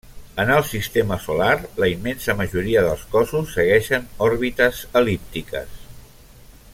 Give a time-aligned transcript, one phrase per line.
[0.43, 5.81] En el sistema solar la immensa majoria dels cossos segueixen òrbites el·líptiques.